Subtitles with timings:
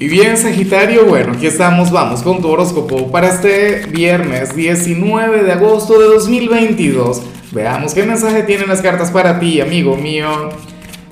[0.00, 5.50] Y bien, Sagitario, bueno, aquí estamos, vamos con tu horóscopo para este viernes 19 de
[5.50, 7.20] agosto de 2022.
[7.50, 10.50] Veamos qué mensaje tienen las cartas para ti, amigo mío.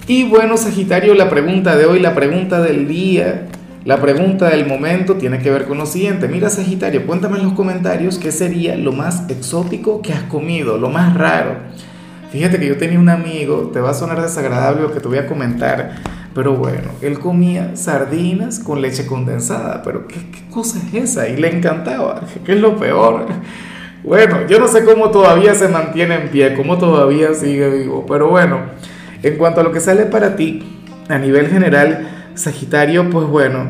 [0.07, 3.49] Y bueno, Sagitario, la pregunta de hoy, la pregunta del día,
[3.85, 6.29] la pregunta del momento tiene que ver con lo siguiente.
[6.29, 10.91] Mira, Sagitario, cuéntame en los comentarios qué sería lo más exótico que has comido, lo
[10.91, 11.57] más raro.
[12.31, 15.19] Fíjate que yo tenía un amigo, te va a sonar desagradable lo que te voy
[15.19, 20.16] a comentar pero bueno, él comía sardinas con leche condensada, pero ¿qué,
[20.51, 21.31] cosa es esa?
[21.31, 23.25] Y le encantaba, ¿qué es lo peor?
[24.05, 28.29] Bueno, yo no sé cómo todavía se mantiene en pie, cómo todavía sigue vivo, pero
[28.29, 28.61] bueno,
[29.23, 30.63] en cuanto a lo que sale para ti,
[31.09, 33.69] a nivel general, Sagitario, pues bueno,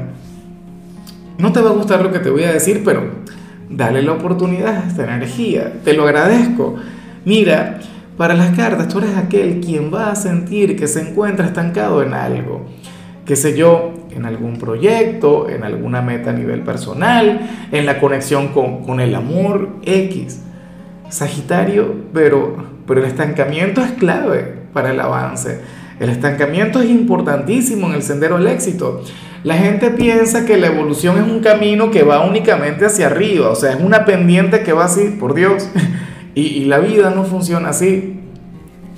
[1.38, 3.04] no te va a gustar lo que te voy a decir, pero
[3.70, 6.74] dale la oportunidad a esta energía, te lo agradezco.
[7.24, 7.78] Mira,
[8.16, 12.14] para las cartas, tú eres aquel quien va a sentir que se encuentra estancado en
[12.14, 12.64] algo,
[13.26, 18.48] qué sé yo, en algún proyecto, en alguna meta a nivel personal, en la conexión
[18.48, 20.40] con, el amor X.
[21.10, 25.60] Sagitario, pero, pero el estancamiento es clave para el avance.
[26.00, 29.02] El estancamiento es importantísimo en el sendero al éxito.
[29.44, 33.54] La gente piensa que la evolución es un camino que va únicamente hacia arriba, o
[33.54, 35.68] sea, es una pendiente que va así, por Dios.
[36.36, 38.20] Y, la vida no funciona así.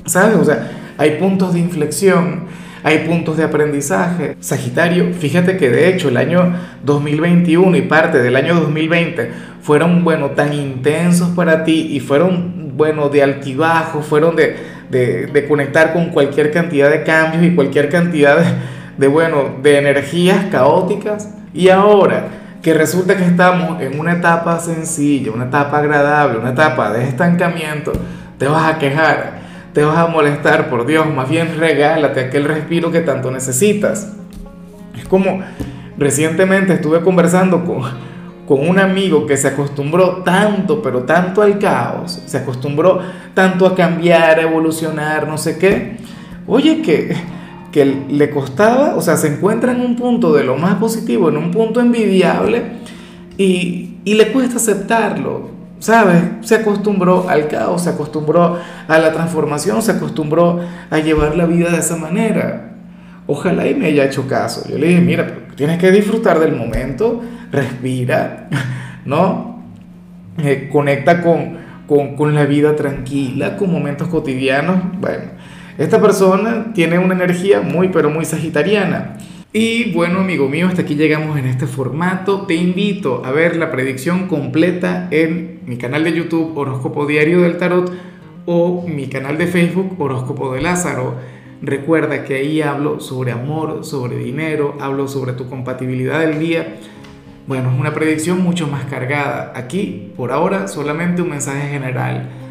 [0.05, 0.36] ¿Sabes?
[0.36, 2.47] O sea, hay puntos de inflexión,
[2.83, 4.36] hay puntos de aprendizaje.
[4.41, 6.53] Sagitario, fíjate que de hecho el año
[6.84, 9.30] 2021 y parte del año 2020
[9.62, 14.56] fueron, bueno, tan intensos para ti y fueron, bueno, de altibajo, fueron de,
[14.91, 18.47] de, conectar con cualquier cantidad de cambios y cualquier cantidad de,
[18.98, 21.34] de, bueno, de energías caóticas.
[21.55, 26.92] Y ahora que resulta que estamos en una etapa sencilla, una etapa agradable, una etapa
[26.92, 27.92] de estancamiento,
[28.39, 29.39] te vas a quejar,
[29.73, 34.12] te vas a molestar, por Dios, más bien regálate aquel respiro que tanto necesitas.
[34.97, 35.41] Es como
[35.97, 37.83] recientemente estuve conversando con,
[38.47, 43.01] con un amigo que se acostumbró tanto, pero tanto al caos, se acostumbró
[43.34, 45.96] tanto a cambiar, a evolucionar, no sé qué.
[46.46, 47.14] Oye, que
[47.78, 51.36] que le costaba, o sea, se encuentra en un punto de lo más positivo, en
[51.36, 52.62] un punto envidiable,
[53.36, 56.24] y, y le cuesta aceptarlo, ¿sabes?
[56.40, 58.58] Se acostumbró al caos, se acostumbró
[58.89, 60.58] a la transformación, se acostumbró
[60.90, 62.72] a llevar la vida de esa manera.
[63.28, 64.68] Ojalá y me haya hecho caso.
[64.68, 67.22] Yo le dije, mira, tienes que disfrutar del momento,
[67.52, 68.48] respira,
[69.05, 69.62] ¿no?
[70.39, 74.80] Eh, conecta con, con, con la vida tranquila, con momentos cotidianos.
[75.00, 75.27] Bueno,
[75.78, 79.16] esta persona tiene una energía muy, pero muy sagitariana.
[79.52, 82.42] Y bueno, amigo mío, hasta aquí llegamos en este formato.
[82.42, 87.58] Te invito a ver la predicción completa en mi canal de YouTube Horóscopo Diario del
[87.58, 87.92] Tarot
[88.44, 91.14] o mi canal de Facebook Horóscopo de Lázaro.
[91.62, 96.74] Recuerda que ahí hablo sobre amor, sobre dinero, hablo sobre tu compatibilidad del día.
[97.46, 99.52] Bueno, es una predicción mucho más cargada.
[99.55, 102.28] Aquí, por ahora, solamente un mensaje general